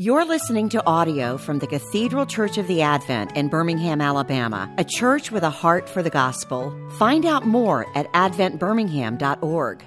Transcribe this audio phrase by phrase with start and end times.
[0.00, 4.84] You're listening to audio from the Cathedral Church of the Advent in Birmingham, Alabama, a
[4.84, 6.72] church with a heart for the gospel.
[7.00, 9.82] Find out more at adventbirmingham.org.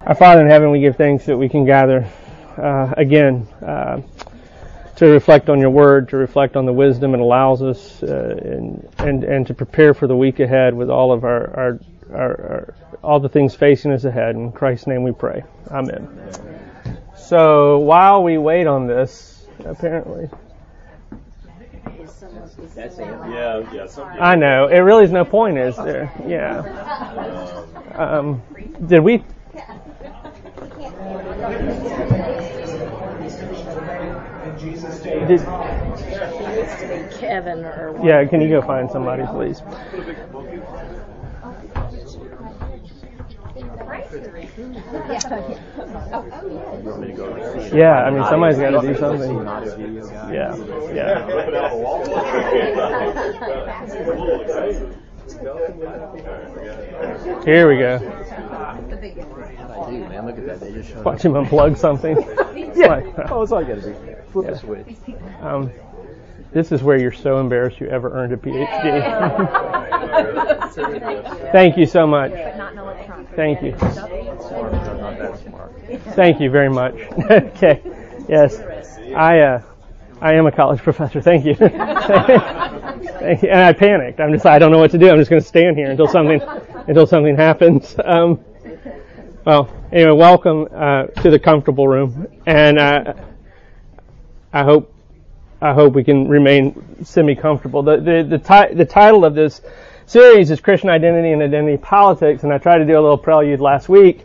[0.00, 2.10] Our Father in heaven, we give thanks that we can gather
[2.56, 4.02] uh, again uh,
[4.96, 8.88] to reflect on your word, to reflect on the wisdom it allows us, uh, and,
[8.98, 11.80] and, and to prepare for the week ahead with all of our, our,
[12.12, 12.74] our, our
[13.04, 14.34] all the things facing us ahead.
[14.34, 15.44] In Christ's name we pray.
[15.70, 16.58] Amen.
[17.28, 20.30] So while we wait on this, apparently.
[22.88, 23.86] Yeah, yeah.
[24.18, 24.68] I know.
[24.68, 26.10] It really is no point, is there?
[26.26, 26.60] Yeah.
[27.96, 28.40] Um,
[28.86, 29.18] did we?
[35.26, 35.40] Did,
[37.20, 39.60] Kevin or yeah, can you go find somebody, please?
[47.72, 49.36] Yeah, I mean, somebody's got to do something.
[50.32, 50.56] Yeah,
[50.92, 51.26] yeah.
[57.44, 57.98] Here we go.
[59.88, 60.60] Dude, man, look at that.
[60.60, 62.16] They just showed Watch him unplug something.
[62.78, 63.00] Yeah.
[63.30, 63.94] Oh, that's all you gotta do.
[64.32, 64.52] Flip Yeah.
[64.52, 64.96] the switch.
[65.40, 65.70] Um,
[66.52, 69.82] this is where you're so embarrassed you ever earned a PhD.
[71.52, 72.32] Thank you so much.
[73.38, 73.72] Thank you.
[76.16, 76.94] Thank you very much.
[77.30, 77.80] okay.
[78.28, 78.58] Yes.
[79.14, 79.62] I uh,
[80.20, 81.20] I am a college professor.
[81.20, 81.54] Thank you.
[81.54, 83.48] Thank you.
[83.48, 84.18] And I panicked.
[84.18, 85.08] I'm just I don't know what to do.
[85.08, 86.42] I'm just going to stand here until something
[86.88, 87.94] until something happens.
[88.04, 88.40] Um,
[89.44, 93.14] well, anyway, welcome uh, to the comfortable room, and uh,
[94.52, 94.92] I hope
[95.62, 97.84] I hope we can remain semi-comfortable.
[97.84, 99.60] The the the, ti- the title of this
[100.08, 103.60] series is Christian Identity and Identity Politics, and I tried to do a little prelude
[103.60, 104.24] last week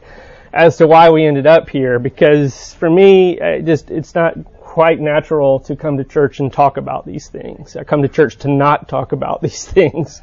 [0.53, 1.99] as to why we ended up here.
[1.99, 6.77] Because for me, it just it's not quite natural to come to church and talk
[6.77, 7.75] about these things.
[7.75, 10.21] I come to church to not talk about these things,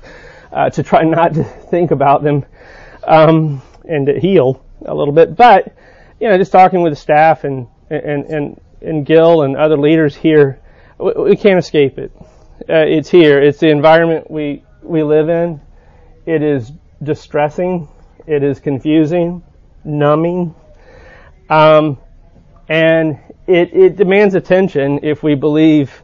[0.50, 2.46] uh, to try not to think about them,
[3.04, 5.36] um, and to heal a little bit.
[5.36, 5.74] But
[6.20, 10.16] you know, just talking with the staff and and and and Gil and other leaders
[10.16, 10.58] here,
[10.98, 12.12] we, we can't escape it.
[12.68, 13.42] Uh, it's here.
[13.42, 15.60] It's the environment we we live in.
[16.26, 17.88] It is distressing.
[18.26, 19.42] It is confusing,
[19.84, 20.54] numbing,
[21.48, 21.98] um,
[22.68, 26.02] and it it demands attention if we believe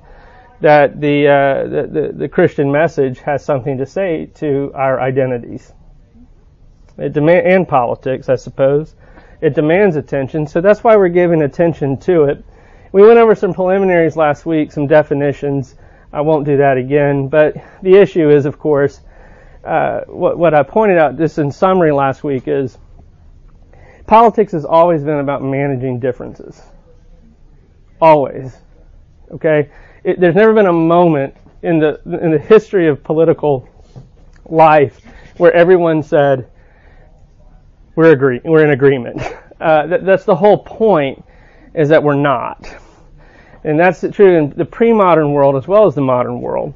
[0.60, 5.72] that the, uh, the, the the Christian message has something to say to our identities.
[6.98, 8.94] It demand and politics, I suppose.
[9.42, 12.44] It demands attention, so that's why we're giving attention to it.
[12.92, 15.74] We went over some preliminaries last week, some definitions.
[16.12, 19.00] I won't do that again, but the issue is, of course,
[19.64, 22.78] uh, what, what I pointed out just in summary last week is
[24.06, 26.62] politics has always been about managing differences.
[28.00, 28.56] Always.
[29.32, 29.70] Okay?
[30.04, 33.68] It, there's never been a moment in the, in the history of political
[34.44, 35.00] life
[35.36, 36.48] where everyone said,
[37.96, 39.20] we're agree, we're in agreement.
[39.58, 41.24] Uh, that, that's the whole point,
[41.74, 42.68] is that we're not.
[43.66, 46.72] And that's true in the pre-modern world as well as the modern world.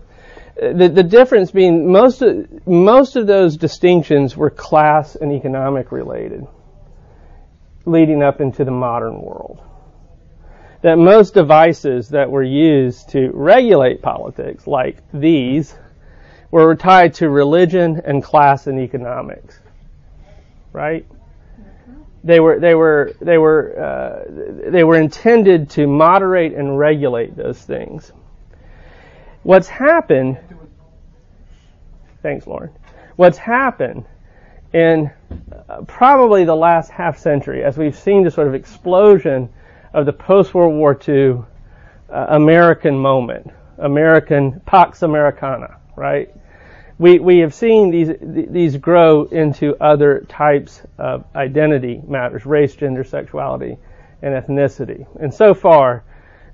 [0.60, 5.92] Uh, The, the difference being most of, most of those distinctions were class and economic
[5.92, 6.46] related,
[7.86, 9.62] leading up into the modern world.
[10.82, 15.74] That most devices that were used to regulate politics, like these,
[16.50, 19.60] were tied to religion and class and economics.
[20.72, 21.06] Right?
[22.22, 27.58] They were they were they were uh, they were intended to moderate and regulate those
[27.62, 28.12] things.
[29.42, 30.38] What's happened?
[32.22, 32.70] Thanks, Lauren.
[33.16, 34.04] What's happened
[34.74, 35.10] in
[35.68, 39.48] uh, probably the last half century, as we've seen the sort of explosion
[39.94, 41.42] of the post World War II
[42.10, 46.34] uh, American moment, American Pax Americana, right?
[47.00, 53.04] We, we have seen these, these grow into other types of identity matters, race, gender,
[53.04, 53.78] sexuality,
[54.20, 55.06] and ethnicity.
[55.18, 56.04] And so far,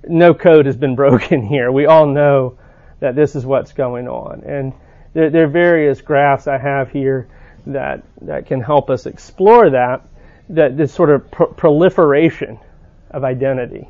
[0.06, 1.72] no code has been broken here.
[1.72, 2.56] We all know
[3.00, 4.44] that this is what's going on.
[4.44, 4.72] And
[5.14, 7.26] there, there are various graphs I have here
[7.66, 10.08] that, that can help us explore that,
[10.50, 12.60] that this sort of pro- proliferation
[13.10, 13.88] of identity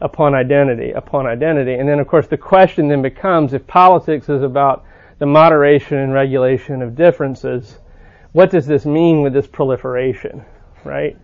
[0.00, 1.74] upon identity upon identity.
[1.74, 4.84] And then, of course, the question then becomes if politics is about
[5.18, 7.78] the moderation and regulation of differences,
[8.32, 10.44] what does this mean with this proliferation,
[10.84, 11.16] right?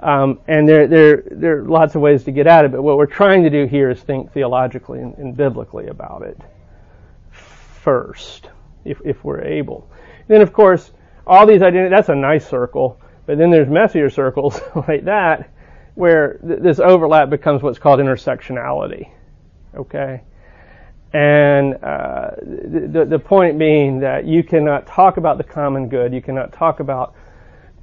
[0.00, 2.96] Um, and there, there, there are lots of ways to get at it, but what
[2.96, 6.38] we're trying to do here is think theologically and, and biblically about it
[7.30, 8.50] first,
[8.84, 9.90] if, if we're able.
[10.28, 10.92] Then, of course,
[11.26, 15.50] all these identities, that's a nice circle, but then there's messier circles like that
[15.94, 19.10] where th- this overlap becomes what's called intersectionality.
[19.74, 20.22] Okay?
[21.16, 26.20] And uh, the, the point being that you cannot talk about the common good, you
[26.20, 27.14] cannot talk about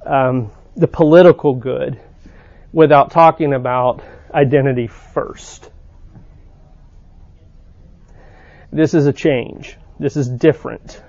[0.06, 2.00] um, the political good
[2.72, 5.68] without talking about identity first.
[8.70, 9.76] This is a change.
[9.98, 11.02] This is different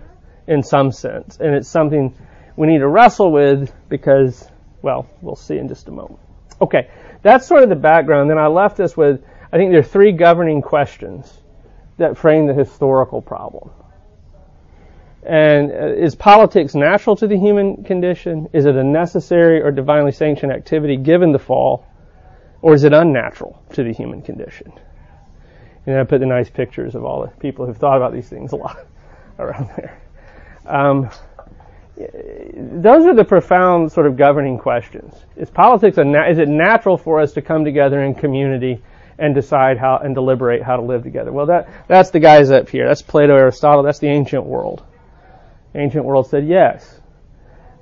[0.48, 1.38] in some sense.
[1.39, 2.16] And it's something
[2.56, 4.50] we need to wrestle with because,
[4.81, 6.22] well, we'll see in just a moment.
[6.60, 6.89] Okay,
[7.22, 8.31] that's sort of the background.
[8.31, 9.24] Then I left us with,
[9.54, 11.31] I think there are three governing questions
[11.98, 13.72] that frame the historical problem.
[15.24, 18.48] And uh, is politics natural to the human condition?
[18.54, 21.86] Is it a necessary or divinely sanctioned activity given the fall?
[22.62, 24.72] Or is it unnatural to the human condition?
[25.86, 28.52] And I put the nice pictures of all the people who've thought about these things
[28.52, 28.78] a lot
[29.40, 30.02] around there.
[30.66, 31.10] Um,
[31.96, 35.14] those are the profound sort of governing questions.
[35.38, 38.82] Is politics a na- is it natural for us to come together in community
[39.18, 41.32] and decide how and deliberate how to live together?
[41.32, 42.88] Well, that that's the guys up here.
[42.88, 43.84] That's Plato, Aristotle.
[43.84, 44.84] That's the ancient world.
[45.74, 47.00] Ancient world said yes.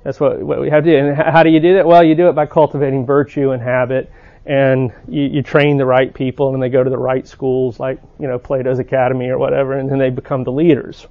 [0.03, 0.97] That's what what we have to do.
[0.97, 1.85] And how do you do that?
[1.85, 4.11] Well, you do it by cultivating virtue and habit,
[4.45, 7.99] and you, you train the right people, and they go to the right schools, like
[8.19, 11.07] you know Plato's Academy or whatever, and then they become the leaders.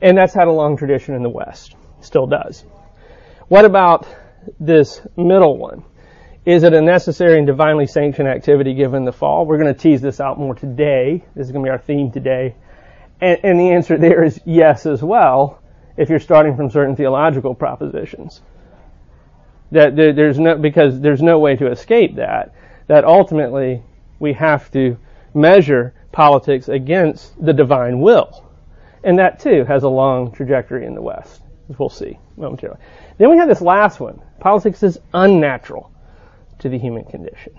[0.00, 1.74] And that's had a long tradition in the West.
[2.00, 2.64] Still does.
[3.48, 4.06] What about
[4.60, 5.84] this middle one?
[6.46, 9.46] Is it a necessary and divinely sanctioned activity given the fall?
[9.46, 11.24] We're going to tease this out more today.
[11.34, 12.54] This is going to be our theme today.
[13.20, 15.60] And, and the answer there is yes as well,
[15.96, 18.42] if you're starting from certain theological propositions.
[19.72, 22.54] That there, there's no, because there's no way to escape that,
[22.86, 23.82] that ultimately
[24.20, 24.96] we have to
[25.34, 28.48] measure politics against the divine will.
[29.02, 32.78] And that too has a long trajectory in the West, as we'll see momentarily.
[33.18, 34.22] Then we have this last one.
[34.38, 35.90] Politics is unnatural
[36.58, 37.52] to the human condition.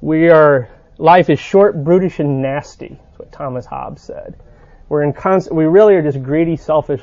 [0.00, 0.68] We are,
[0.98, 2.88] life is short, brutish, and nasty.
[2.88, 4.40] That's what Thomas Hobbes said.
[4.88, 7.02] We're in constant, we really are just greedy, selfish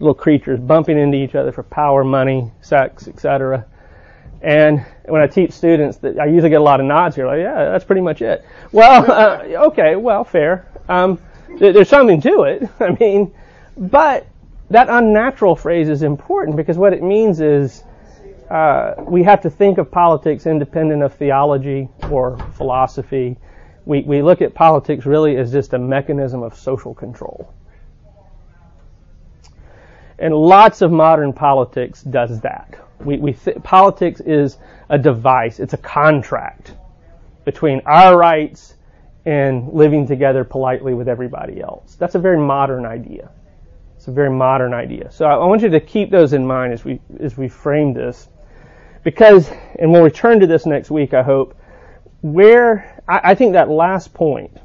[0.00, 3.66] little creatures bumping into each other for power, money, sex, etc.
[4.40, 7.40] And when I teach students, that I usually get a lot of nods here, like,
[7.40, 8.44] yeah, that's pretty much it.
[8.72, 10.66] Well, uh, okay, well, fair.
[10.88, 11.20] Um,
[11.58, 12.68] there's something to it.
[12.80, 13.34] I mean,
[13.76, 14.26] but
[14.70, 17.84] that unnatural phrase is important because what it means is
[18.50, 23.36] uh, we have to think of politics independent of theology or philosophy.
[23.84, 27.52] We, we look at politics really as just a mechanism of social control.
[30.18, 32.78] And lots of modern politics does that.
[33.00, 34.58] We, we th- politics is
[34.88, 36.74] a device, it's a contract
[37.44, 38.74] between our rights
[39.24, 41.94] and living together politely with everybody else.
[41.96, 43.30] That's a very modern idea.
[43.96, 45.10] It's a very modern idea.
[45.10, 48.28] So I, want you to keep those in mind as we as we frame this,
[49.04, 51.14] because and we'll return to this next week.
[51.14, 51.56] I hope
[52.22, 54.56] where I, I think that last point,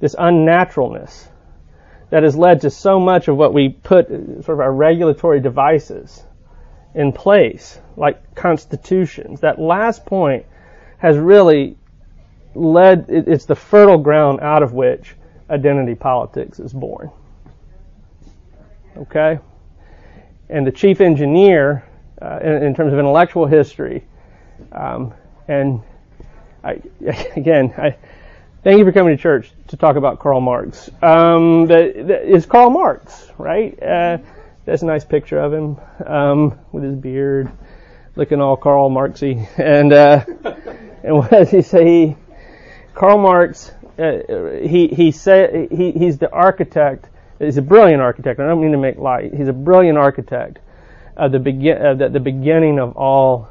[0.00, 1.28] this unnaturalness
[2.10, 6.22] that has led to so much of what we put sort of our regulatory devices
[6.94, 9.40] in place, like constitutions.
[9.40, 10.46] That last point
[10.98, 11.76] has really
[12.54, 15.14] led, it's the fertile ground out of which
[15.50, 17.10] identity politics is born.
[18.96, 19.38] Okay?
[20.48, 21.84] And the chief engineer,
[22.20, 24.04] uh, in, in, terms of intellectual history,
[24.72, 25.14] um,
[25.46, 25.82] and
[26.64, 26.80] I,
[27.36, 27.96] again, I
[28.64, 30.90] thank you for coming to church to talk about Karl Marx.
[31.02, 33.80] Um, is Karl Marx, right?
[33.82, 34.18] Uh,
[34.64, 37.50] that's a nice picture of him um, with his beard,
[38.16, 39.48] looking all Karl Marxy.
[39.56, 40.24] And uh,
[41.02, 42.16] and what does he say?
[42.94, 44.18] Karl Marx, uh,
[44.62, 47.08] he he said he, he's the architect.
[47.38, 48.40] He's a brilliant architect.
[48.40, 49.32] I don't mean to make light.
[49.32, 50.58] He's a brilliant architect.
[51.18, 53.48] Of the begin uh, that the beginning of all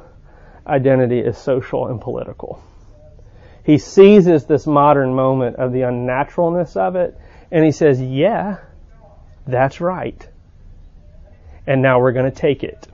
[0.66, 2.62] identity is social and political.
[3.64, 7.18] He seizes this modern moment of the unnaturalness of it,
[7.50, 8.58] and he says, "Yeah,
[9.46, 10.26] that's right."
[11.66, 12.88] And now we're going to take it.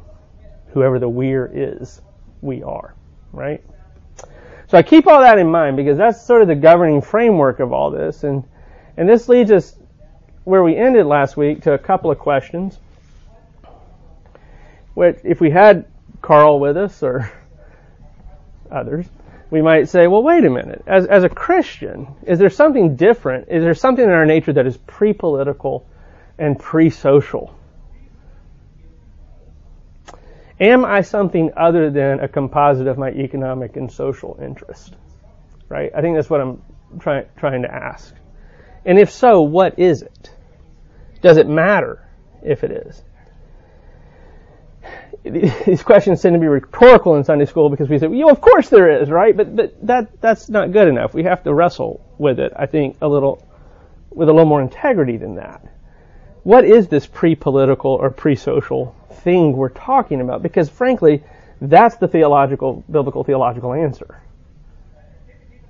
[0.73, 2.03] Whoever the we're is,
[2.43, 2.95] we are,
[3.33, 3.63] right?
[4.67, 7.73] So I keep all that in mind because that's sort of the governing framework of
[7.73, 8.25] all this.
[8.25, 8.43] And,
[8.97, 9.77] and this leads us
[10.43, 12.77] where we ended last week to a couple of questions.
[14.95, 15.87] Which, if we had
[16.23, 17.31] Karl with us or
[18.71, 19.07] others,
[19.51, 20.83] we might say, well, wait a minute.
[20.87, 23.49] As, as a Christian, is there something different?
[23.49, 25.87] Is there something in our nature that is pre political
[26.39, 27.55] and pre social?
[30.61, 34.95] Am I something other than a composite of my economic and social interest?
[35.69, 35.91] Right?
[35.95, 36.63] I think that's what I'm
[37.01, 38.15] try, trying to ask.
[38.85, 40.31] And if so, what is it?
[41.23, 42.07] Does it matter
[42.43, 43.03] if it is?
[45.23, 48.69] These questions tend to be rhetorical in Sunday school because we say, well, of course
[48.69, 49.37] there is, right?
[49.37, 51.15] But, but that, that's not good enough.
[51.15, 53.47] We have to wrestle with it, I think, a little,
[54.11, 55.67] with a little more integrity than that.
[56.43, 60.43] What is this pre-political or pre-social thing we're talking about?
[60.43, 61.23] Because frankly,
[61.61, 64.21] that's the theological, biblical theological answer.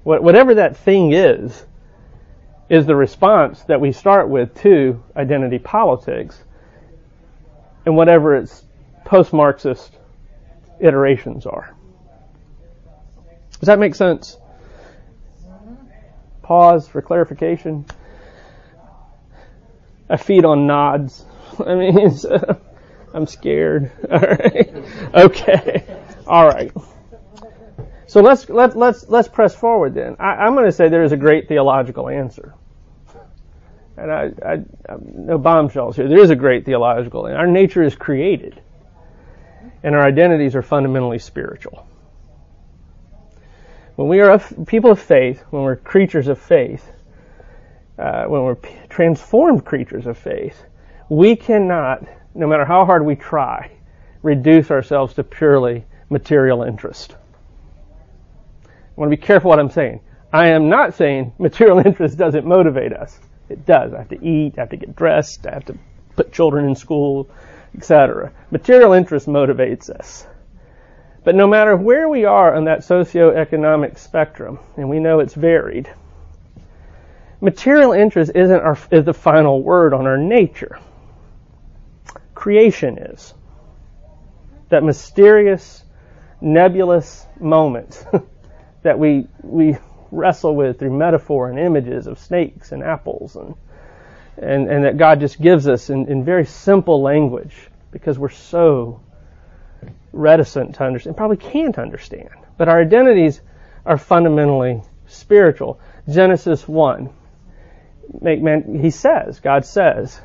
[0.03, 1.65] Whatever that thing is,
[2.69, 6.43] is the response that we start with to identity politics
[7.87, 8.65] and whatever its
[9.05, 9.99] post-Marxist
[10.81, 11.75] iterations are.
[13.61, 14.37] Does that make sense?
[16.43, 17.87] Pause for clarification.
[20.11, 21.25] I feed on nods.
[21.67, 22.55] I mean, uh,
[23.15, 23.91] I'm scared.
[24.11, 24.85] All right.
[25.15, 25.85] Okay.
[26.27, 26.73] All right.
[28.07, 30.17] So let's let let's let's press forward then.
[30.21, 32.55] I, am going to say there is a great theological answer,
[33.97, 34.53] and I, I,
[34.89, 36.09] I no bombshells here.
[36.09, 37.25] There is a great theological.
[37.25, 38.61] Our nature is created
[39.85, 41.87] and our identities are fundamentally spiritual.
[43.97, 46.91] When we are people of faith, when we're creatures of faith,
[47.99, 48.57] uh, when we're
[48.89, 50.65] transformed creatures of faith,
[51.11, 52.03] we cannot,
[52.35, 53.71] no matter how hard we try,
[54.23, 57.15] reduce ourselves to purely material interest.
[58.65, 60.01] I want to be careful what I'm saying.
[60.33, 63.21] I am not saying material interest doesn't motivate us.
[63.51, 63.93] It does.
[63.93, 65.77] I have to eat, I have to get dressed, I have to
[66.17, 67.29] put children in school,
[67.77, 68.33] etc.
[68.51, 70.27] Material interest motivates us.
[71.25, 75.91] But no matter where we are on that socioeconomic spectrum, and we know it's varied,
[77.41, 80.79] material interest isn't our, is the final word on our nature.
[82.35, 83.33] Creation is.
[84.69, 85.83] That mysterious,
[86.41, 88.05] nebulous moment
[88.83, 89.79] that we, we
[90.11, 93.55] wrestle with through metaphor and images of snakes and apples and
[94.37, 97.55] and, and that God just gives us in, in very simple language
[97.91, 99.01] because we're so
[100.13, 102.31] reticent to understand, probably can't understand.
[102.57, 103.41] But our identities
[103.85, 105.81] are fundamentally spiritual.
[106.09, 107.11] Genesis 1.
[108.21, 110.21] Make man, he says, God says,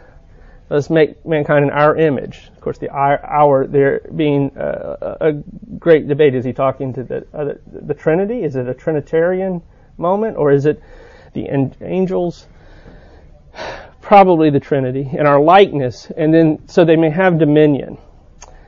[0.69, 2.49] let's make mankind in our image.
[2.55, 5.33] Of course, the our, our there being a, a,
[5.79, 6.35] great debate.
[6.35, 8.43] Is he talking to the, uh, the Trinity?
[8.43, 9.61] Is it a Trinitarian
[9.97, 10.81] moment, or is it
[11.33, 11.47] the
[11.81, 12.47] angels?
[14.01, 17.97] Probably the Trinity, and our likeness, and then so they may have dominion.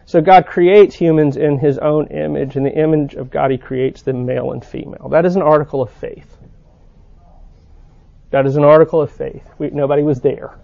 [0.06, 2.58] So God creates humans in His own image.
[2.58, 5.10] In the image of God, He creates them male and female.
[5.10, 6.38] That is an article of faith.
[8.32, 9.48] That is an article of faith.
[9.58, 10.58] We, nobody was there.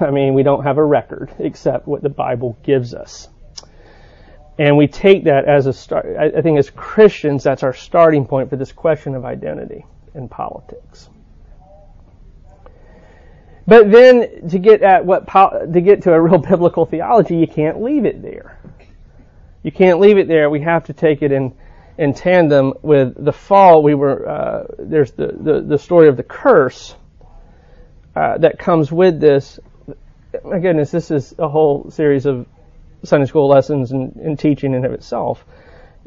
[0.00, 3.28] I mean, we don't have a record except what the Bible gives us.
[4.58, 6.06] And we take that as a start.
[6.18, 11.08] I think as Christians, that's our starting point for this question of identity in politics.
[13.66, 17.82] But then to get at what to get to a real biblical theology, you can't
[17.82, 18.58] leave it there.
[19.62, 20.50] You can't leave it there.
[20.50, 21.54] We have to take it in
[21.98, 23.82] in tandem with the fall.
[23.82, 26.94] We were uh, there's the, the, the story of the curse
[28.16, 29.60] uh, that comes with this.
[30.44, 32.46] My goodness, this is a whole series of
[33.04, 35.44] Sunday school lessons and, and teaching in of itself.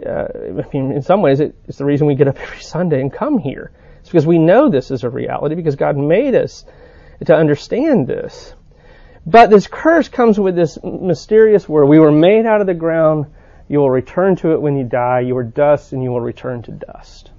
[0.06, 3.00] Uh, I mean, in some ways, it, it's the reason we get up every Sunday
[3.00, 3.72] and come here.
[4.00, 6.66] It's because we know this is a reality because God made us
[7.24, 8.54] to understand this.
[9.26, 11.86] But this curse comes with this mysterious word.
[11.86, 13.28] We were made out of the ground.
[13.68, 15.22] You will return to it when you die.
[15.22, 17.32] You are dust and you will return to dust.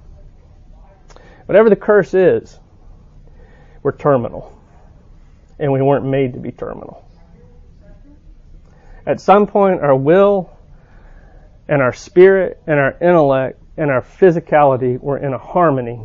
[1.47, 2.59] Whatever the curse is,
[3.83, 4.53] we're terminal.
[5.59, 7.05] And we weren't made to be terminal.
[9.07, 10.51] At some point, our will
[11.69, 16.01] and our spirit and our intellect and our physicality were in a harmony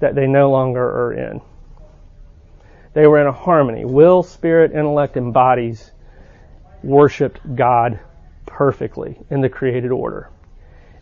[0.00, 1.40] that they no longer are in.
[2.94, 3.84] They were in a harmony.
[3.84, 5.92] Will, spirit, intellect, and bodies
[6.82, 8.00] worshiped God
[8.46, 10.30] perfectly in the created order.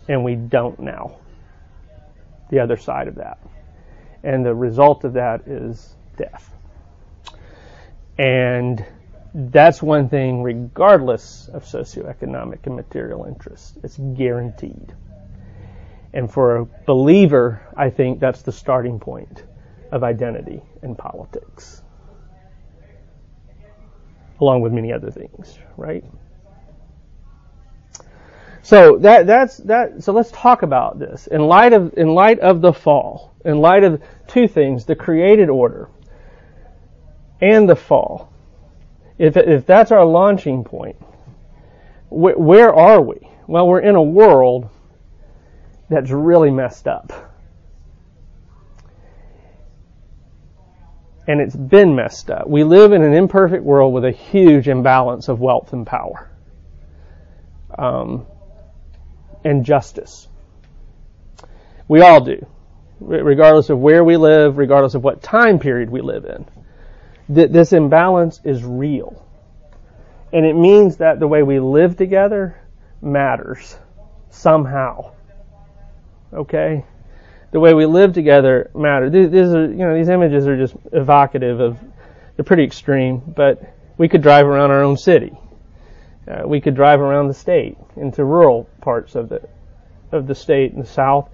[0.09, 1.19] And we don't now.
[2.51, 3.39] The other side of that.
[4.23, 6.53] And the result of that is death.
[8.19, 8.85] And
[9.35, 13.75] that's one thing, regardless of socioeconomic and material interests.
[13.83, 14.95] It's guaranteed.
[16.13, 19.43] And for a believer, I think that's the starting point
[19.93, 21.83] of identity in politics
[24.41, 26.05] along with many other things, right?
[28.63, 30.03] So that that's that.
[30.03, 33.85] So let's talk about this in light of in light of the fall, in light
[33.85, 35.91] of two things: the created order
[37.41, 38.33] and the fall.
[39.19, 40.97] If if that's our launching point,
[42.11, 43.19] wh- where are we?
[43.47, 44.71] Well, we're in a world
[45.91, 47.36] that's really messed up.
[51.27, 52.49] And it's been messed up.
[52.49, 56.31] We live in an imperfect world with a huge imbalance of wealth and power.
[57.79, 58.27] um,
[59.45, 60.29] and justice.
[61.89, 62.47] We all do,
[63.01, 66.47] regardless of where we live, regardless of what time period we live in.
[67.35, 69.27] Th- this imbalance is real.
[70.33, 72.57] And it means that the way we live together
[73.03, 73.77] matters
[74.31, 75.13] somehow.
[76.33, 76.85] Okay?
[77.53, 79.13] The way we live together matters.
[79.13, 81.79] These are, you know, these images are just evocative of,
[82.35, 83.63] they're pretty extreme, but
[83.99, 85.37] we could drive around our own city.
[86.29, 89.49] Uh, we could drive around the state into rural parts of the,
[90.13, 91.31] of the state in the south,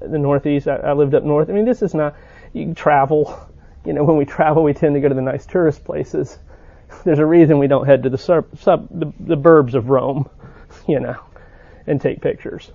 [0.00, 0.66] the northeast.
[0.66, 1.48] I, I lived up north.
[1.48, 2.16] I mean, this is not,
[2.52, 3.48] you travel,
[3.84, 6.38] you know, when we travel, we tend to go to the nice tourist places.
[7.04, 8.48] There's a reason we don't head to the sub
[8.90, 10.28] the, the burbs of Rome,
[10.88, 11.20] you know,
[11.86, 12.70] and take pictures.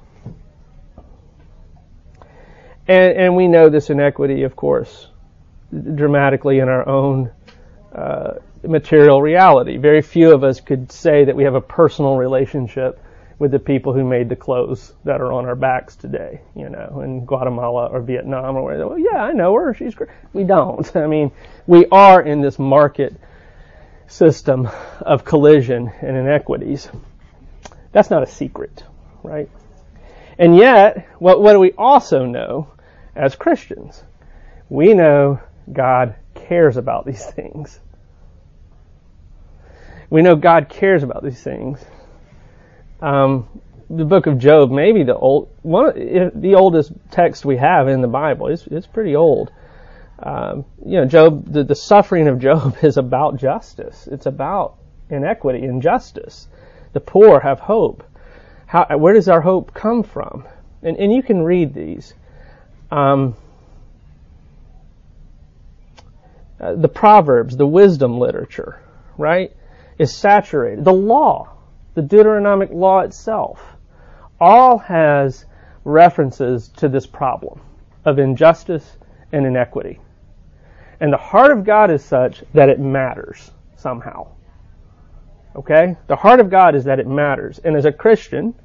[2.88, 5.08] And, and we know this inequity, of course,
[5.72, 7.32] dramatically in our own
[7.94, 9.77] uh, material reality.
[9.77, 13.01] Very few of us could say that we have a personal relationship
[13.39, 17.01] with the people who made the clothes that are on our backs today, you know,
[17.03, 20.10] in Guatemala or Vietnam or where, well, yeah, I know her, she's great.
[20.34, 20.96] We don't.
[20.96, 21.32] I mean,
[21.67, 23.15] we are in this market
[24.08, 24.67] system
[25.01, 26.89] of collision and inequities.
[27.91, 28.84] That's not a secret,
[29.22, 29.50] right?
[30.39, 32.70] And yet, what, what do we also know
[33.17, 34.03] as Christians?
[34.69, 37.79] We know God cares about these things.
[40.09, 41.83] We know God cares about these things.
[43.01, 43.47] Um,
[43.89, 45.93] the book of Job, maybe the old one,
[46.36, 48.47] the oldest text we have in the Bible.
[48.47, 49.51] It's, it's pretty old.
[50.19, 54.07] Um, you know, Job, the, the suffering of Job is about justice.
[54.07, 54.77] It's about
[55.09, 56.47] inequity and justice.
[56.93, 58.03] The poor have hope.
[58.65, 60.45] How, where does our hope come from?
[60.81, 62.13] And, and you can read these.
[62.91, 63.36] Um,
[66.60, 68.79] uh, the Proverbs, the wisdom literature,
[69.17, 69.56] right,
[69.98, 70.84] is saturated.
[70.84, 71.50] The law,
[71.94, 73.62] the Deuteronomic law itself,
[74.39, 75.46] all has
[75.84, 77.62] references to this problem
[78.06, 78.98] of injustice
[79.32, 80.00] and inequity.
[81.00, 84.27] And the heart of God is such that it matters somehow.
[85.55, 85.96] Okay?
[86.07, 87.59] The heart of God is that it matters.
[87.59, 88.55] And as a Christian,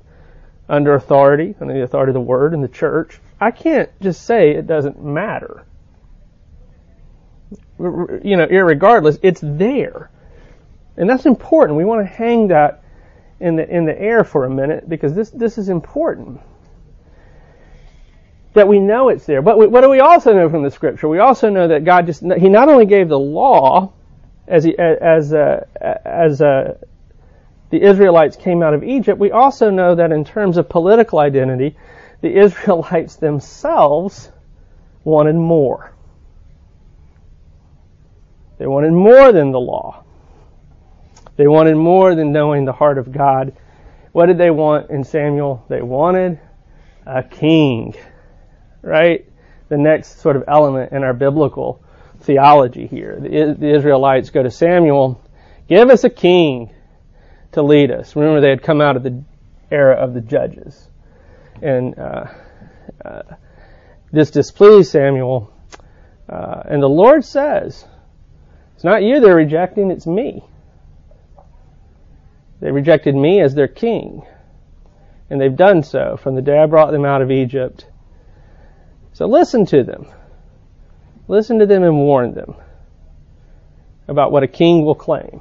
[0.68, 4.50] under authority, under the authority of the Word and the church, I can't just say
[4.50, 5.66] it doesn't matter.
[7.78, 10.10] You know, irregardless, it's there.
[10.96, 11.76] And that's important.
[11.76, 12.84] We want to hang that
[13.40, 16.40] in the, in the air for a minute because this, this is important
[18.54, 19.42] that we know it's there.
[19.42, 21.08] But what do we also know from the scripture?
[21.08, 23.92] We also know that God just He not only gave the law
[24.46, 25.64] as he, as uh,
[26.04, 26.76] as uh,
[27.70, 29.18] the Israelites came out of Egypt.
[29.18, 31.76] We also know that in terms of political identity,
[32.22, 34.32] the Israelites themselves
[35.04, 35.92] wanted more.
[38.58, 40.04] They wanted more than the law.
[41.36, 43.56] They wanted more than knowing the heart of God.
[44.12, 45.64] What did they want in Samuel?
[45.68, 46.40] They wanted
[47.04, 47.94] a king
[48.82, 49.26] right?
[49.68, 51.82] The next sort of element in our biblical
[52.20, 53.18] theology here.
[53.20, 55.22] The, Israelites go to Samuel,
[55.68, 56.74] give us a king
[57.52, 58.14] to lead us.
[58.14, 59.22] Remember, they had come out of the
[59.70, 60.88] era of the judges.
[61.62, 62.24] And uh,
[63.04, 63.22] uh,
[64.12, 65.52] this displeased Samuel.
[66.28, 67.86] Uh, and the Lord says,
[68.74, 70.44] It's not you they're rejecting, it's me.
[72.60, 74.22] They rejected me as their king.
[75.30, 77.86] And they've done so from the day I brought them out of Egypt
[79.12, 80.06] so listen to them.
[81.28, 82.54] Listen to them and warn them
[84.08, 85.40] about what a king will claim.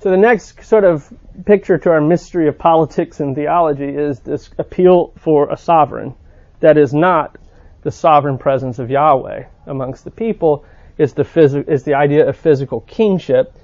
[0.00, 1.12] So the next sort of
[1.44, 6.14] picture to our mystery of politics and theology is this appeal for a sovereign
[6.60, 7.36] that is not
[7.82, 10.64] the sovereign presence of Yahweh amongst the people.
[10.98, 13.54] Is the phys- is the idea of physical kingship.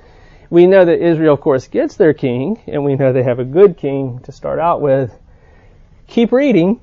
[0.50, 3.44] We know that Israel, of course, gets their king, and we know they have a
[3.44, 5.16] good king to start out with.
[6.06, 6.80] Keep reading.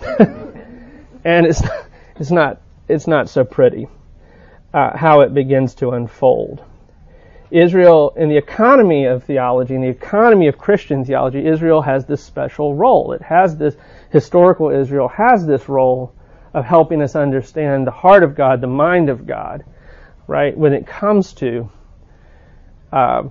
[1.24, 1.62] and it's
[2.16, 3.88] it's not it's not so pretty
[4.74, 6.64] uh, how it begins to unfold.
[7.50, 12.22] Israel, in the economy of theology, in the economy of Christian theology, Israel has this
[12.22, 13.12] special role.
[13.12, 13.74] It has this
[14.10, 16.14] historical Israel has this role
[16.54, 19.64] of helping us understand the heart of God, the mind of God,
[20.26, 20.56] right?
[20.56, 21.70] When it comes to
[22.92, 23.22] uh,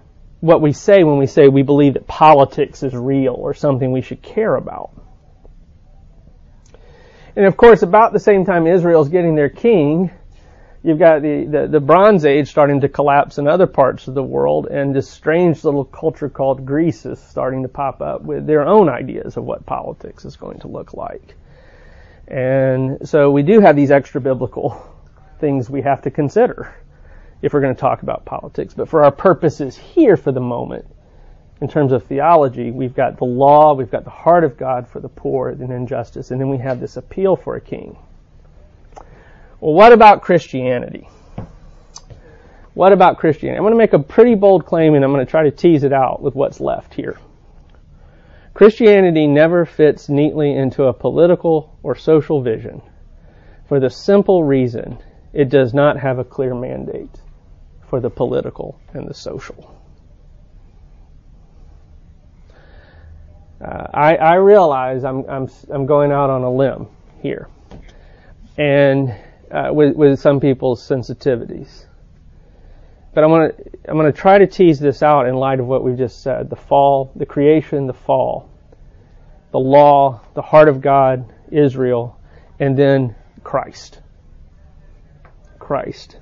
[0.41, 4.01] what we say when we say we believe that politics is real or something we
[4.01, 4.91] should care about.
[7.35, 10.11] And of course, about the same time Israel's getting their king,
[10.83, 14.23] you've got the, the, the, Bronze Age starting to collapse in other parts of the
[14.23, 18.65] world, and this strange little culture called Greece is starting to pop up with their
[18.65, 21.35] own ideas of what politics is going to look like.
[22.27, 24.81] And so we do have these extra biblical
[25.39, 26.73] things we have to consider
[27.41, 28.73] if we're going to talk about politics.
[28.73, 30.85] But for our purposes here for the moment,
[31.61, 34.99] in terms of theology, we've got the law, we've got the heart of God for
[34.99, 37.97] the poor and injustice, and then we have this appeal for a king.
[39.61, 41.07] Well, what about Christianity?
[42.73, 43.57] What about Christianity?
[43.57, 45.83] I'm going to make a pretty bold claim and I'm going to try to tease
[45.83, 47.19] it out with what's left here.
[48.53, 52.81] Christianity never fits neatly into a political or social vision
[53.67, 54.97] for the simple reason
[55.33, 57.21] it does not have a clear mandate
[57.89, 59.75] for the political and the social.
[63.61, 66.87] Uh, I, I, realize I'm, I'm, I'm going out on a limb
[67.21, 67.49] here,
[68.57, 69.13] and
[69.51, 71.85] uh, with, with some people's sensitivities.
[73.13, 73.55] But I'm going to
[73.87, 76.49] I'm going to try to tease this out in light of what we've just said:
[76.49, 78.49] the fall, the creation, the fall,
[79.51, 82.19] the law, the heart of God, Israel,
[82.59, 83.99] and then Christ.
[85.57, 86.17] Christ,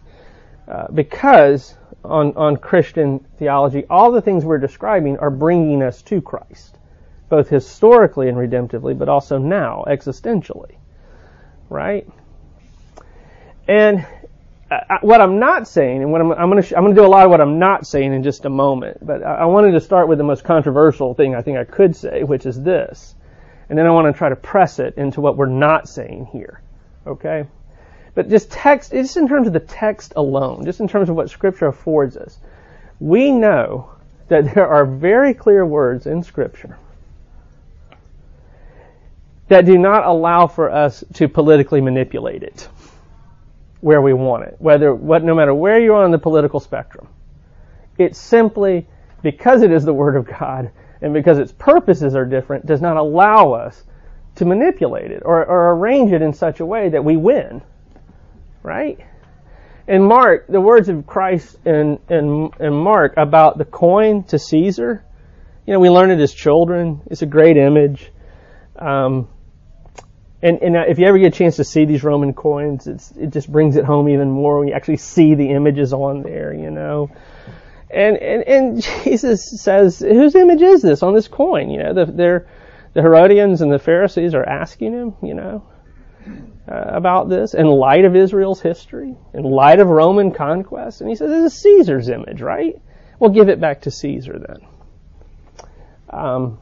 [0.68, 6.22] uh, because on on Christian theology, all the things we're describing are bringing us to
[6.22, 6.78] Christ
[7.30, 10.76] both historically and redemptively, but also now, existentially.
[11.70, 12.08] Right?
[13.67, 14.06] And
[15.01, 17.08] what I'm not saying, and what I'm, I'm going to I'm going to do a
[17.08, 19.82] lot of what I'm not saying in just a moment, but I, I wanted to
[19.82, 23.15] start with the most controversial thing I think I could say, which is this,
[23.69, 26.62] and then I want to try to press it into what we're not saying here.
[27.06, 27.45] Okay?
[28.13, 31.30] But just text, just in terms of the text alone, just in terms of what
[31.30, 32.38] Scripture affords us,
[32.99, 33.91] we know
[34.27, 36.77] that there are very clear words in Scripture
[39.47, 42.67] that do not allow for us to politically manipulate it
[43.82, 47.08] where we want it, whether what no matter where you are on the political spectrum.
[47.98, 48.88] It's simply
[49.22, 52.98] because it is the Word of God and because its purposes are different, does not
[52.98, 53.84] allow us
[54.36, 57.62] to manipulate it or, or arrange it in such a way that we win.
[58.63, 59.00] Right?
[59.88, 65.04] In Mark, the words of Christ in, in, in Mark about the coin to Caesar,
[65.66, 67.02] you know, we learn it as children.
[67.08, 68.12] It's a great image.
[68.76, 69.28] Um,
[70.41, 73.52] and, and if you ever get a chance to see these Roman coins, it just
[73.52, 77.10] brings it home even more when you actually see the images on there, you know.
[77.89, 81.69] And, and, and Jesus says, whose image is this on this coin?
[81.69, 82.45] You know, the,
[82.93, 85.67] the Herodians and the Pharisees are asking him, you know,
[86.69, 91.02] uh, about this in light of Israel's history, in light of Roman conquest.
[91.02, 92.76] And he says, this is Caesar's image, right?
[93.19, 94.67] We'll give it back to Caesar then.
[96.10, 96.60] Um,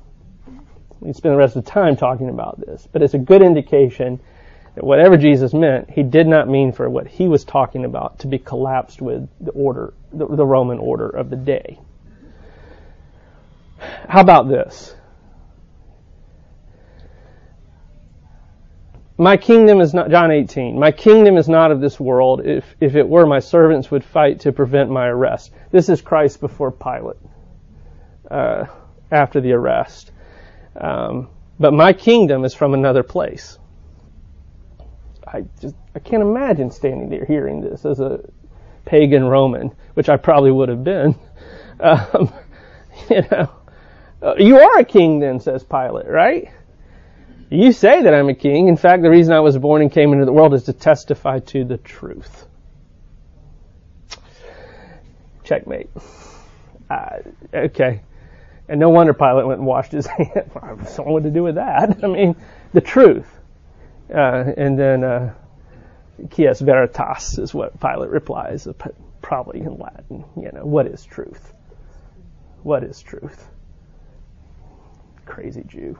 [1.05, 4.19] we spend the rest of the time talking about this, but it's a good indication
[4.75, 8.27] that whatever Jesus meant, he did not mean for what he was talking about to
[8.27, 11.79] be collapsed with the order, the, the Roman order of the day.
[14.09, 14.95] How about this?
[19.17, 22.45] My kingdom is not, John 18, my kingdom is not of this world.
[22.45, 25.53] If, if it were, my servants would fight to prevent my arrest.
[25.71, 27.15] This is Christ before Pilate,
[28.29, 28.65] uh,
[29.11, 30.11] after the arrest.
[30.75, 33.57] Um, but my kingdom is from another place.
[35.27, 38.19] I just I can't imagine standing there hearing this as a
[38.85, 41.15] pagan Roman, which I probably would have been.
[41.77, 42.33] Um,
[43.09, 43.51] you know,
[44.21, 46.49] uh, you are a king, then says Pilate, right?
[47.49, 48.69] You say that I'm a king.
[48.69, 51.39] In fact, the reason I was born and came into the world is to testify
[51.39, 52.45] to the truth.
[55.43, 55.89] Checkmate.
[56.89, 57.17] Uh,
[57.53, 58.01] okay.
[58.67, 60.89] And no wonder Pilate went and washed his hands.
[60.89, 62.03] Something to do with that.
[62.03, 62.35] I mean,
[62.73, 63.27] the truth.
[64.13, 65.33] Uh, and then, uh,
[66.17, 68.67] veritas is what Pilate replies,
[69.21, 70.23] probably in Latin.
[70.37, 71.53] You know, what is truth?
[72.63, 73.47] What is truth?
[75.25, 75.97] Crazy Jew.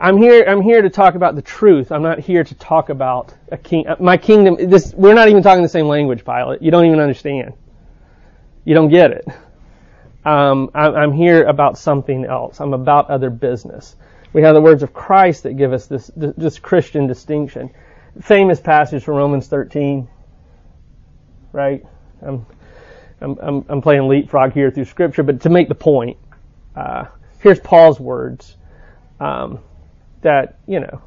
[0.00, 0.44] I'm here.
[0.46, 1.90] I'm here to talk about the truth.
[1.90, 3.86] I'm not here to talk about a king.
[3.98, 4.70] My kingdom.
[4.70, 4.94] This.
[4.94, 6.62] We're not even talking the same language, Pilate.
[6.62, 7.54] You don't even understand.
[8.64, 9.26] You don't get it.
[10.24, 12.60] Um, I'm here about something else.
[12.60, 13.96] I'm about other business.
[14.32, 17.70] We have the words of Christ that give us this, this Christian distinction.
[18.20, 20.08] Famous passage from Romans 13,
[21.52, 21.84] right?
[22.20, 22.46] I'm,
[23.20, 26.18] I'm, I'm playing leapfrog here through Scripture, but to make the point,
[26.76, 27.06] uh,
[27.40, 28.56] here's Paul's words
[29.20, 29.60] um,
[30.22, 31.00] that, you know,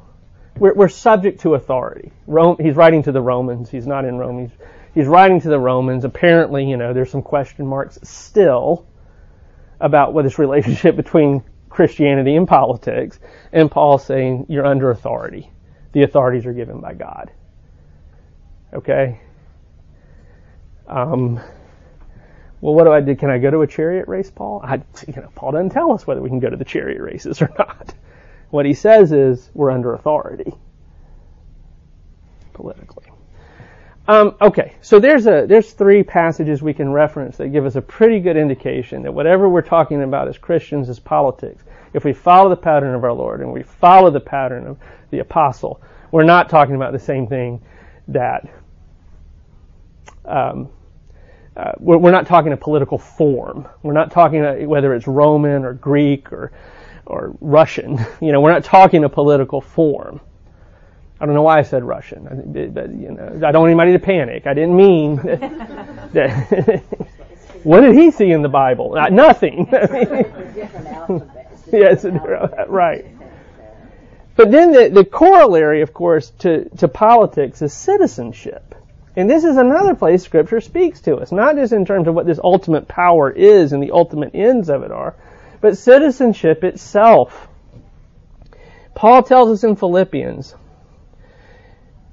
[0.56, 2.12] we're, we're subject to authority.
[2.26, 3.70] Rome, he's writing to the Romans.
[3.70, 4.40] He's not in Rome.
[4.40, 4.58] He's,
[4.94, 6.04] he's writing to the Romans.
[6.04, 8.86] Apparently, you know, there's some question marks still
[9.82, 13.18] about what this relationship between Christianity and politics,
[13.52, 15.50] and Paul saying you're under authority.
[15.92, 17.30] The authorities are given by God.
[18.72, 19.20] Okay?
[20.86, 21.40] Um,
[22.60, 23.14] well, what do I do?
[23.16, 24.60] Can I go to a chariot race, Paul?
[24.64, 27.42] I, you know, Paul doesn't tell us whether we can go to the chariot races
[27.42, 27.94] or not.
[28.50, 30.54] What he says is we're under authority
[32.52, 33.06] politically.
[34.08, 37.82] Um, okay, so there's a there's three passages we can reference that give us a
[37.82, 41.62] pretty good indication that whatever we're talking about as Christians is politics.
[41.92, 44.78] If we follow the pattern of our Lord and we follow the pattern of
[45.10, 47.62] the apostle, we're not talking about the same thing
[48.08, 48.48] that
[50.24, 50.68] um,
[51.56, 53.68] uh, we're, we're, not talking a political form.
[53.82, 56.52] We're not talking whether it's Roman or Greek or
[57.06, 58.04] or Russian.
[58.20, 60.20] You know, we're not talking a political form.
[61.22, 62.24] I don't know why I said Russian,
[62.74, 64.48] but you know, I don't want anybody to panic.
[64.48, 65.16] I didn't mean
[66.12, 66.82] that.
[67.62, 68.96] what did he see in the Bible?
[68.98, 69.68] Uh, nothing.
[71.72, 72.04] yes,
[72.66, 73.06] right.
[74.34, 78.74] But then the, the corollary, of course, to, to politics is citizenship.
[79.14, 82.26] And this is another place Scripture speaks to us, not just in terms of what
[82.26, 85.14] this ultimate power is and the ultimate ends of it are,
[85.60, 87.46] but citizenship itself.
[88.96, 90.56] Paul tells us in Philippians,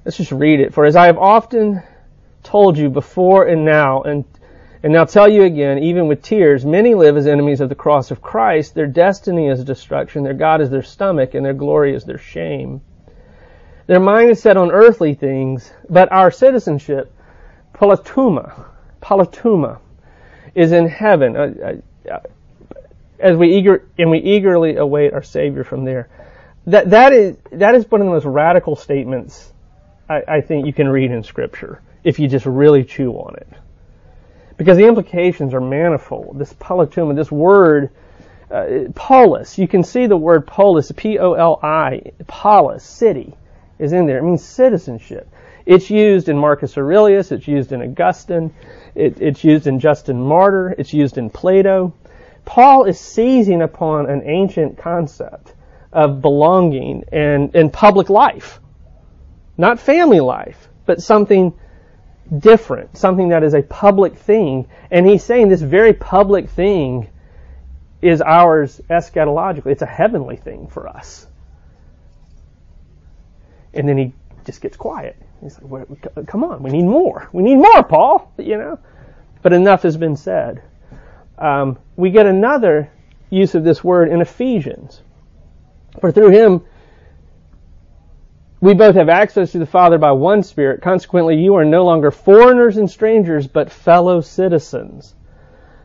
[0.05, 0.73] Let's just read it.
[0.73, 1.83] For as I have often
[2.43, 4.23] told you before and now, and,
[4.81, 8.09] and now tell you again, even with tears, many live as enemies of the cross
[8.09, 8.75] of Christ.
[8.75, 12.81] Their destiny is destruction, their God is their stomach, and their glory is their shame.
[13.87, 17.13] Their mind is set on earthly things, but our citizenship,
[17.73, 18.67] politeuma,
[19.01, 19.79] politeuma,
[20.55, 21.83] is in heaven.
[23.19, 26.07] As we eager and we eagerly await our Savior from there.
[26.67, 29.51] That that is that is one of the most radical statements
[30.09, 33.47] I, I think you can read in Scripture if you just really chew on it.
[34.57, 36.37] Because the implications are manifold.
[36.37, 37.91] This politeuma, this word,
[38.51, 43.33] uh, polis, you can see the word polis, P-O-L-I, polis, city,
[43.77, 44.17] is in there.
[44.17, 45.29] It means citizenship.
[45.65, 48.53] It's used in Marcus Aurelius, it's used in Augustine,
[48.95, 51.93] it, it's used in Justin Martyr, it's used in Plato.
[52.43, 55.53] Paul is seizing upon an ancient concept
[55.93, 58.59] of belonging and, and public life.
[59.59, 61.53] Not family life, but something
[62.35, 64.69] different, something that is a public thing.
[64.89, 67.09] And he's saying this very public thing
[68.01, 69.67] is ours eschatologically.
[69.73, 71.27] It's a heavenly thing for us.
[73.73, 74.13] And then he
[74.45, 75.17] just gets quiet.
[75.41, 75.89] He's like,
[76.25, 77.27] come on, we need more.
[77.33, 78.79] We need more, Paul, you know.
[79.41, 80.61] But enough has been said.
[81.37, 82.89] Um, we get another
[83.29, 85.01] use of this word in Ephesians.
[85.99, 86.61] For through him
[88.61, 90.81] we both have access to the Father by one Spirit.
[90.81, 95.15] Consequently, you are no longer foreigners and strangers, but fellow citizens.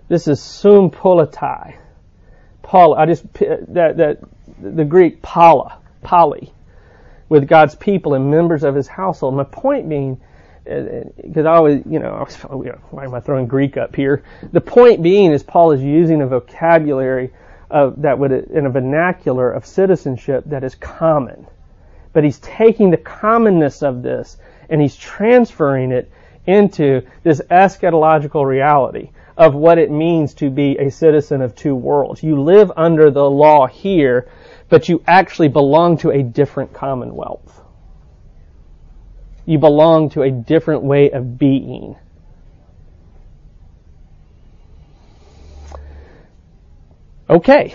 [0.08, 1.76] This is sympolitai.
[2.62, 4.18] Paul, I just, that, that,
[4.60, 6.52] the Greek pala, poly,
[7.28, 9.34] with God's people and members of his household.
[9.34, 10.20] My point being,
[10.64, 12.26] because uh, I always, you know,
[12.90, 14.24] why am I throwing Greek up here?
[14.52, 17.32] The point being is Paul is using a vocabulary
[17.70, 21.46] of, that would, in a vernacular of citizenship that is common
[22.14, 24.38] but he's taking the commonness of this
[24.70, 26.10] and he's transferring it
[26.46, 32.22] into this eschatological reality of what it means to be a citizen of two worlds.
[32.22, 34.28] You live under the law here,
[34.68, 37.60] but you actually belong to a different commonwealth.
[39.44, 41.96] You belong to a different way of being.
[47.28, 47.74] Okay,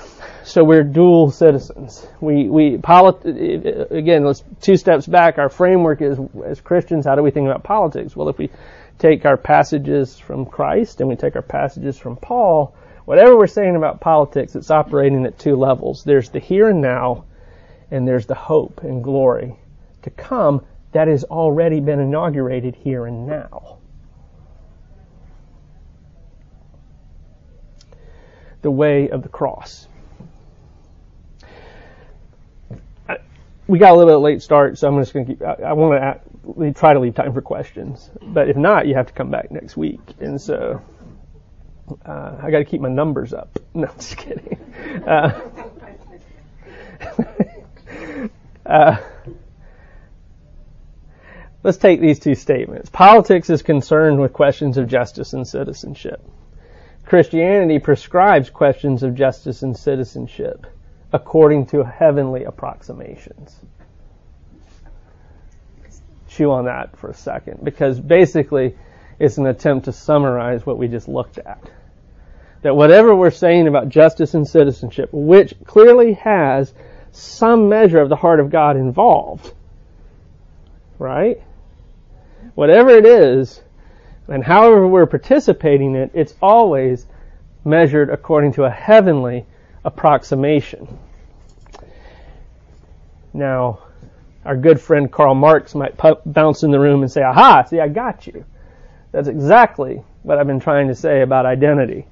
[0.50, 2.06] so we're dual citizens.
[2.20, 5.38] We we again, let's two steps back.
[5.38, 8.16] Our framework is as Christians, how do we think about politics?
[8.16, 8.50] Well, if we
[8.98, 13.76] take our passages from Christ and we take our passages from Paul, whatever we're saying
[13.76, 16.04] about politics, it's operating at two levels.
[16.04, 17.26] There's the here and now,
[17.92, 19.56] and there's the hope and glory
[20.02, 23.78] to come that has already been inaugurated here and now.
[28.64, 29.88] The way of the cross.
[33.70, 35.44] We got a little bit late start, so I'm just going to keep.
[35.44, 36.02] I, I want
[36.58, 39.52] to try to leave time for questions, but if not, you have to come back
[39.52, 40.00] next week.
[40.20, 40.82] And so
[42.04, 43.60] uh, I got to keep my numbers up.
[43.76, 44.58] No, I'm just kidding.
[45.06, 45.40] Uh,
[48.66, 48.98] uh,
[51.62, 52.90] let's take these two statements.
[52.90, 56.28] Politics is concerned with questions of justice and citizenship.
[57.06, 60.66] Christianity prescribes questions of justice and citizenship
[61.12, 63.56] according to heavenly approximations.
[66.28, 68.76] Chew on that for a second, because basically
[69.18, 71.60] it's an attempt to summarize what we just looked at.
[72.62, 76.74] That whatever we're saying about justice and citizenship, which clearly has
[77.12, 79.54] some measure of the heart of God involved,
[81.00, 81.42] right?
[82.56, 83.62] Whatever it is,
[84.28, 87.06] and however we're participating in it, it's always
[87.66, 89.46] measured according to a heavenly
[89.84, 91.00] approximation.
[93.34, 93.80] Now,
[94.46, 97.88] our good friend Karl Marx might bounce in the room and say, aha, see, I
[97.88, 98.46] got you.
[99.12, 102.08] That's exactly what I've been trying to say about identity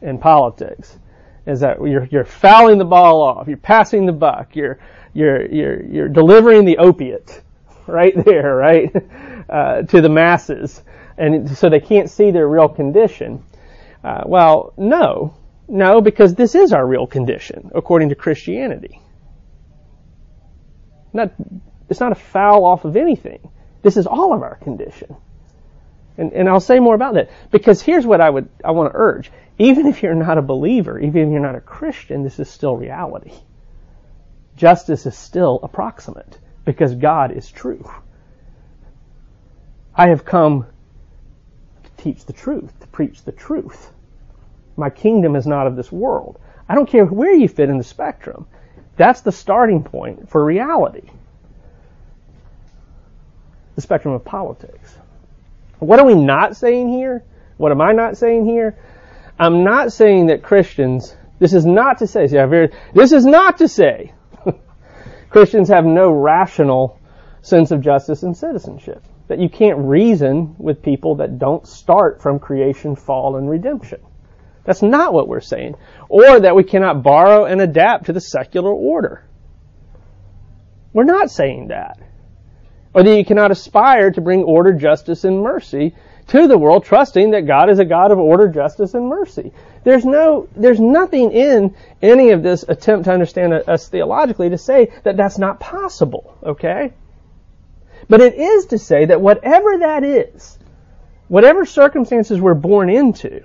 [0.00, 0.98] in politics.
[1.46, 4.78] Is that you're, you're fouling the ball off, you're passing the buck, you're,
[5.14, 7.42] you're, you're, you're delivering the opiate
[7.86, 8.94] right there, right,
[9.48, 10.82] uh, to the masses.
[11.16, 13.42] And so they can't see their real condition.
[14.02, 15.34] Uh, well, no,
[15.70, 19.00] no, because this is our real condition, according to Christianity.
[21.12, 21.32] Not,
[21.88, 23.50] it's not a foul off of anything.
[23.82, 25.16] This is all of our condition.
[26.18, 27.30] And, and I'll say more about that.
[27.52, 29.30] Because here's what I would, I want to urge.
[29.58, 32.76] Even if you're not a believer, even if you're not a Christian, this is still
[32.76, 33.32] reality.
[34.56, 37.88] Justice is still approximate because God is true.
[39.94, 40.66] I have come
[41.84, 43.92] to teach the truth, to preach the truth.
[44.80, 46.40] My kingdom is not of this world.
[46.66, 48.46] I don't care where you fit in the spectrum.
[48.96, 51.06] That's the starting point for reality.
[53.74, 54.96] The spectrum of politics.
[55.80, 57.22] What are we not saying here?
[57.58, 58.78] What am I not saying here?
[59.38, 63.58] I'm not saying that Christians, this is not to say, see, very, this is not
[63.58, 64.14] to say
[65.28, 66.98] Christians have no rational
[67.42, 69.04] sense of justice and citizenship.
[69.28, 74.00] That you can't reason with people that don't start from creation, fall, and redemption.
[74.64, 75.76] That's not what we're saying.
[76.08, 79.24] Or that we cannot borrow and adapt to the secular order.
[80.92, 81.98] We're not saying that
[82.92, 85.94] or that you cannot aspire to bring order, justice, and mercy
[86.28, 89.52] to the world, trusting that God is a God of order, justice, and mercy.
[89.84, 94.92] There's no, there's nothing in any of this attempt to understand us theologically to say
[95.04, 96.92] that that's not possible, okay?
[98.08, 100.58] But it is to say that whatever that is,
[101.28, 103.44] whatever circumstances we're born into,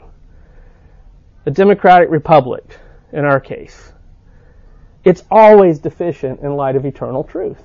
[1.46, 2.78] a democratic republic,
[3.12, 3.92] in our case,
[5.04, 7.62] it's always deficient in light of eternal truth.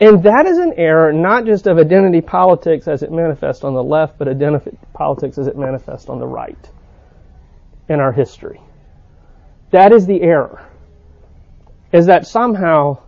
[0.00, 3.82] And that is an error not just of identity politics as it manifests on the
[3.82, 6.70] left, but identity politics as it manifests on the right
[7.88, 8.60] in our history.
[9.70, 10.66] That is the error.
[11.92, 12.98] Is that somehow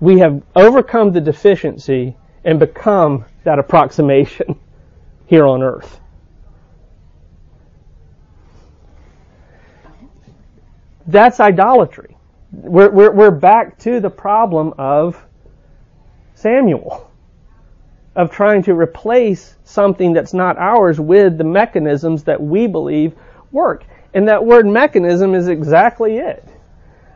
[0.00, 4.58] we have overcome the deficiency and become that approximation
[5.26, 6.00] here on earth.
[11.10, 12.16] That's idolatry.
[12.52, 15.22] We're, we're, we're back to the problem of
[16.34, 17.10] Samuel
[18.16, 23.14] of trying to replace something that's not ours with the mechanisms that we believe
[23.52, 23.84] work.
[24.14, 26.44] And that word mechanism is exactly it.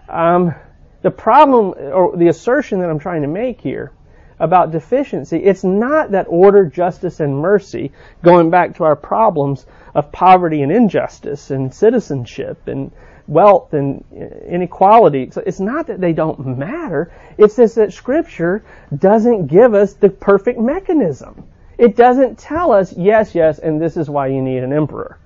[0.09, 0.55] Um,
[1.03, 3.93] the problem or the assertion that I'm trying to make here
[4.39, 10.11] about deficiency, it's not that order, justice, and mercy, going back to our problems of
[10.11, 12.91] poverty and injustice and citizenship and
[13.27, 14.05] wealth and
[14.47, 15.31] inequality.
[15.31, 17.13] So it's not that they don't matter.
[17.39, 18.65] It's just that Scripture
[18.97, 21.47] doesn't give us the perfect mechanism.
[21.79, 25.19] It doesn't tell us, yes, yes, and this is why you need an emperor.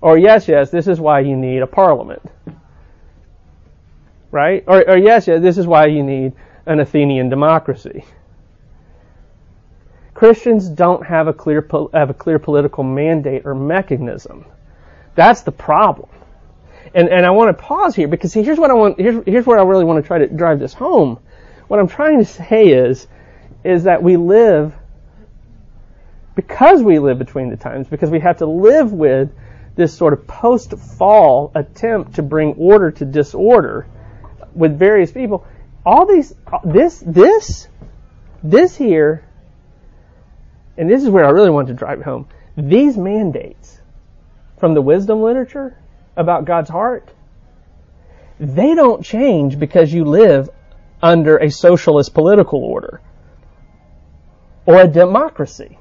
[0.00, 2.22] Or yes, yes, this is why you need a parliament.
[4.30, 4.62] Right?
[4.66, 6.34] Or, or yes, yes, this is why you need
[6.66, 8.04] an Athenian democracy.
[10.12, 14.44] Christians don't have a clear have a clear political mandate or mechanism.
[15.14, 16.08] That's the problem.
[16.94, 19.46] And, and I want to pause here because see, here's what I want, here's, here's
[19.46, 21.18] where I really want to try to drive this home.
[21.68, 23.06] What I'm trying to say is,
[23.64, 24.74] is that we live,
[26.34, 29.30] because we live between the times, because we have to live with
[29.76, 33.86] this sort of post-fall attempt to bring order to disorder
[34.54, 35.46] with various people,
[35.84, 37.68] all these, this, this,
[38.42, 39.24] this here,
[40.76, 43.78] and this is where I really want to drive home, these mandates
[44.58, 45.76] from the wisdom literature
[46.18, 47.08] about God's heart,
[48.38, 50.50] they don't change because you live
[51.02, 53.00] under a socialist political order
[54.66, 55.78] or a democracy.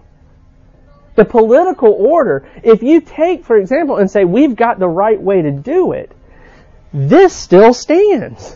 [1.16, 5.42] The political order, if you take, for example, and say, we've got the right way
[5.42, 6.12] to do it,
[6.94, 8.56] this still stands.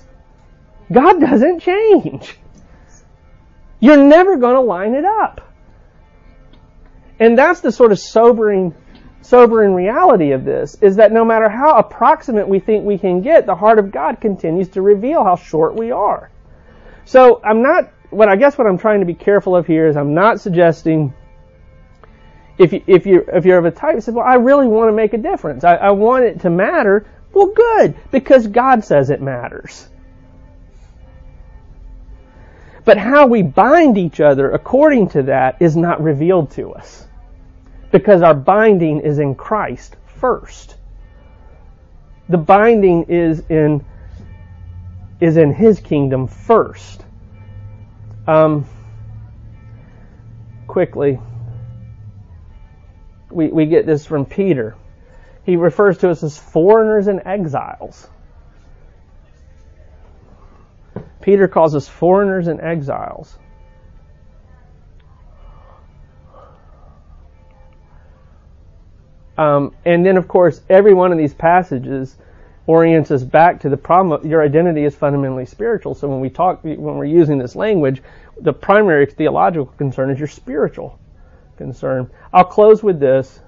[0.91, 2.37] God doesn't change.
[3.79, 5.41] You're never going to line it up.
[7.19, 8.75] And that's the sort of sobering
[9.21, 13.45] sobering reality of this is that no matter how approximate we think we can get,
[13.45, 16.29] the heart of God continues to reveal how short we are.
[17.05, 19.95] So I'm not, what I guess what I'm trying to be careful of here is
[19.95, 21.13] I'm not suggesting
[22.57, 24.93] if you, if you if you're of a type says, well, I really want to
[24.93, 25.63] make a difference.
[25.63, 27.07] I, I want it to matter.
[27.33, 29.87] Well, good, because God says it matters.
[32.83, 37.07] But how we bind each other according to that is not revealed to us
[37.91, 40.75] because our binding is in Christ first.
[42.29, 43.85] The binding is in
[45.19, 47.05] is in his kingdom first.
[48.25, 48.65] Um,
[50.67, 51.19] quickly,
[53.29, 54.75] we, we get this from Peter.
[55.43, 58.07] He refers to us as foreigners and exiles.
[61.21, 63.37] Peter calls us foreigners and exiles.
[69.41, 72.15] Um, and then, of course, every one of these passages
[72.67, 75.95] orients us back to the problem of your identity is fundamentally spiritual.
[75.95, 78.03] So when we talk, when we're using this language,
[78.39, 80.99] the primary theological concern is your spiritual
[81.57, 82.11] concern.
[82.31, 83.39] I'll close with this.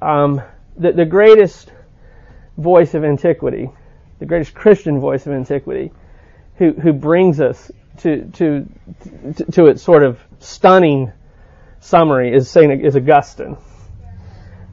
[0.00, 0.40] Um,
[0.78, 1.70] the, the greatest
[2.56, 3.68] voice of antiquity,
[4.18, 5.92] the greatest Christian voice of antiquity,
[6.56, 8.66] who, who brings us to, to,
[9.36, 11.12] to, to its sort of stunning
[11.80, 13.58] summary is Saint is Augustine.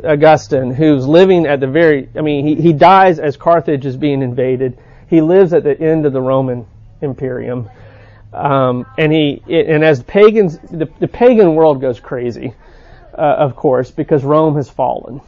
[0.07, 4.21] Augustine, who's living at the very, I mean, he, he dies as Carthage is being
[4.21, 4.77] invaded.
[5.09, 6.65] He lives at the end of the Roman
[7.01, 7.69] Imperium.
[8.33, 12.53] Um, and he, and as pagans, the, the pagan world goes crazy,
[13.13, 15.21] uh, of course, because Rome has fallen.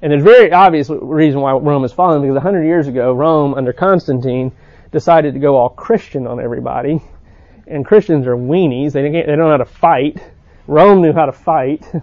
[0.00, 3.72] And there's very obvious reason why Rome has fallen, because 100 years ago, Rome, under
[3.72, 4.52] Constantine,
[4.90, 7.00] decided to go all Christian on everybody.
[7.66, 8.92] And Christians are weenies.
[8.92, 10.18] They, they don't know how to fight.
[10.66, 11.84] Rome knew how to fight.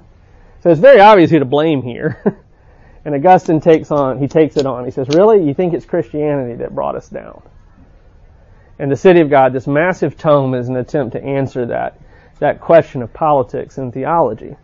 [0.61, 2.21] So it's very obvious who to blame here.
[3.05, 4.85] and Augustine takes on, he takes it on.
[4.85, 5.45] He says, really?
[5.45, 7.41] You think it's Christianity that brought us down?
[8.77, 11.99] And the City of God, this massive tome is an attempt to answer that,
[12.39, 14.55] that question of politics and theology.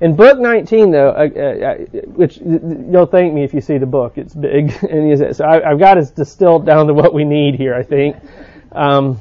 [0.00, 3.86] In book 19, though, uh, uh, uh which you'll thank me if you see the
[3.86, 7.54] book, it's big, and so I, have got it distilled down to what we need
[7.54, 8.16] here, I think.
[8.72, 9.20] Um,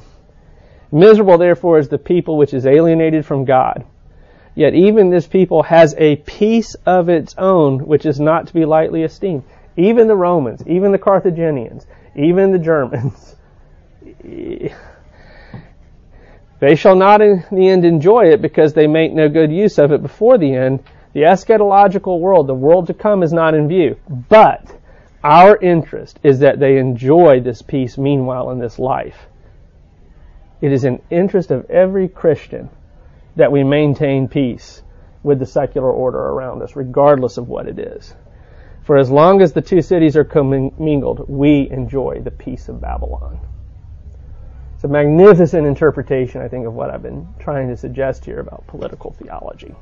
[0.92, 3.86] Miserable, therefore, is the people which is alienated from God
[4.58, 8.66] Yet even this people has a peace of its own, which is not to be
[8.66, 9.44] lightly esteemed.
[9.76, 11.86] Even the Romans, even the Carthaginians,
[12.16, 13.36] even the Germans,
[16.60, 19.92] they shall not in the end enjoy it because they make no good use of
[19.92, 20.84] it before the end.
[21.14, 23.98] The eschatological world, the world to come, is not in view.
[24.10, 24.76] But
[25.24, 29.28] our interest is that they enjoy this peace meanwhile in this life.
[30.62, 32.72] It is an interest of every Christian
[33.38, 34.82] that we maintain peace
[35.24, 38.14] with the secular order around us, regardless of what it is.
[38.84, 43.40] For as long as the two cities are commingled, we enjoy the peace of Babylon.
[44.76, 48.66] It's a magnificent interpretation, I think, of what I've been trying to suggest here about
[48.68, 49.74] political theology.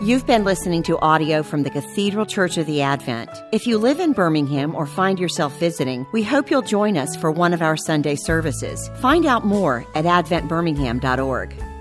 [0.00, 3.30] You've been listening to audio from the Cathedral Church of the Advent.
[3.52, 7.30] If you live in Birmingham or find yourself visiting, we hope you'll join us for
[7.30, 8.90] one of our Sunday services.
[8.96, 11.73] Find out more at adventbirmingham.org.